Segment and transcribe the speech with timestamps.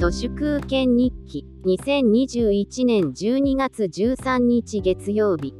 [0.00, 5.54] 都市空権日記2021年12月13日月曜日。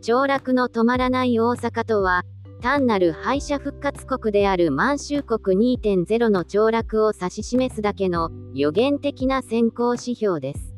[0.00, 2.24] 凋落の止まらない大阪とは
[2.62, 10.74] 単なる敗者復活国である満州国2.0の凋落を指し示すだけの予言的な先行指標です。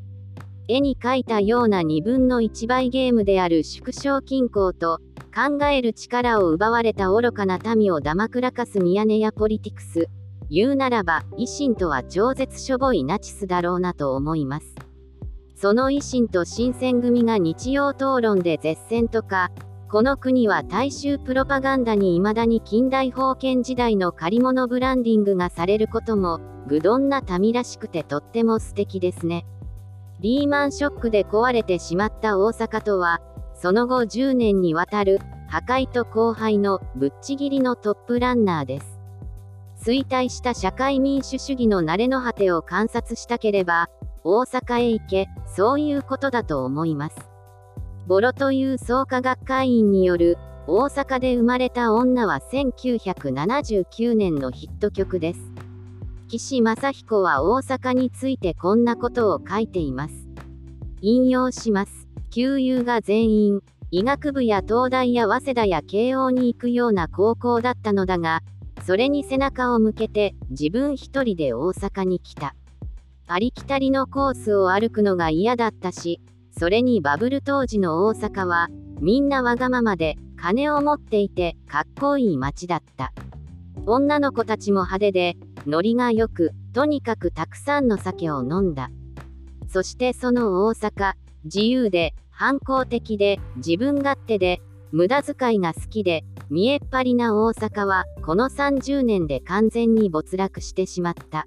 [0.67, 4.99] 絵に描いたような2分の1倍ゲームである縮小均衡と
[5.33, 10.09] 考える力を奪われた愚かな民をだまくらかすミヤネやポリティクス。
[10.51, 14.75] 言うならば維新とは超絶しょぼいナチスだろうなと思います。
[15.55, 19.51] その維新と新選組が日曜討論で絶戦とか、
[19.91, 29.47] この国は大衆プロパガンダに未だに近代封建時代の借り物ブランディングがされることも、愚鈍な民らしくてとっても素敵ですね。
[30.21, 33.21] リーマンショックで壊れてしまった大阪とは、
[33.55, 35.19] その後10年にわたる
[35.49, 38.98] 破壊と荒廃のぶっちぎりのトップランナーです。
[39.81, 43.89] 衰退した社会民主主義の慣れの果てを観察したければ、
[44.25, 47.17] 大阪へ行け、そういうことだと思います。
[48.07, 55.41] ボロという創価学会員による、大阪で生まれた女は1979年のヒット曲です。
[56.29, 60.29] 岸正彦は大阪についてこんなことを書いています。
[61.01, 62.09] 引用します。
[62.31, 68.43] 旧友が全員、医学部や東大や早稲田や慶応に行くような高校だったのだが、
[68.89, 72.55] それに背中を向けて自分一人で大阪に来た。
[73.27, 76.23] ありきたりのコースを歩くのが嫌だったし、
[76.59, 78.69] それにバブル当時の大阪は、
[79.03, 83.13] みんなわがままで、金を持っていて、かっこいい街だった。
[83.85, 85.37] 女の子たちも派手で、
[85.67, 88.89] ノリが良く、とにかくたくさんの酒を飲んだ。
[89.69, 91.13] そしてその大阪、
[91.45, 101.47] 自由で、反抗的で、自分勝手で、無駄遣いが好きで、見えっ張りな大阪は、この30年で完全に没落してしまった。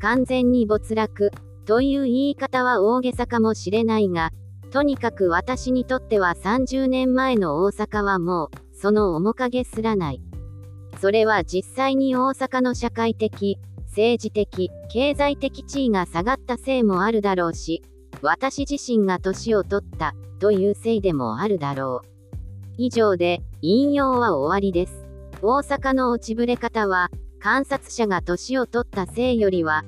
[0.00, 1.30] 完全に没落、
[1.66, 4.30] という言い方は大げさかもしれないが、
[4.70, 10.20] とにかく私にとっては30年前の大阪はもう、その面影すらない。
[11.00, 17.82] それは実際に大阪の社会的、政治的、経済的地位が下がったせいもあるだろうし、
[18.22, 22.13] 私自身が年を取った、というせいでもあるだろう。
[22.76, 25.06] 以上で、引用は終わりです。
[25.42, 29.84] 大阪の落ちぶれ方は、観察者が年を取ったせいよりは、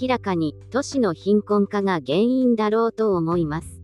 [0.00, 3.82] 明らかに都市の貧困化が原因だろうと思います。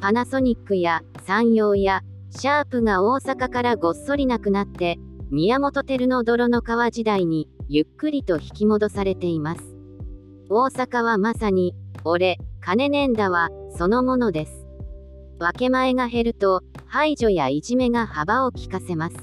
[0.00, 4.98] パナソニックや山陽やシャープが大阪からごっそりなくなって、
[5.30, 9.76] 宮本照の泥の川時代にゆっくりと引き戻されています。
[10.48, 14.65] 大阪はまさに、俺、金ねんだは、そのものです。
[15.38, 19.16] 分け前が減ると、排除やいじめが幅を利かせます。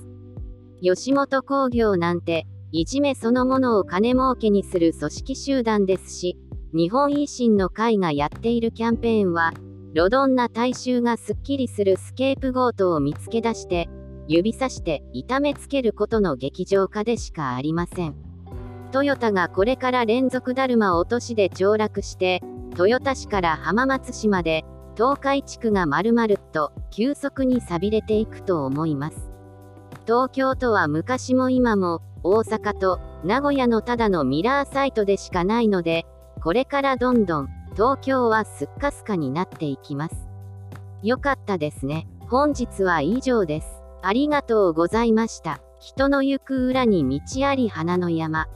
[0.81, 6.37] 吉本興業なんて、いじめそのものを金儲けにする組織集団ですし、
[6.73, 9.53] 日本維新の会がやっているキャンペーンは、
[9.93, 13.89] ロドンな大衆がすっきりするスケープゴートを見つけ出して、
[14.27, 18.15] 指さして痛めつけることの劇場化でしかありません。
[18.91, 22.41] トヨタがこれから連続だるま落としで凋落して、
[22.77, 29.31] 豊田市から浜松市まで東海地区がまるまると急速に錆びれていくと思います。
[30.05, 36.05] 東京都は昔も今も大阪と名古屋のただのミラーサイトでしかないので、
[36.41, 40.27] これからどんどん東京はすっかすかになっていきます。
[41.01, 42.07] よかったですね。
[42.27, 43.67] 本日は以上です。
[44.01, 45.59] ありがとうございました。
[45.79, 48.47] 人の行く裏に道あり花の山。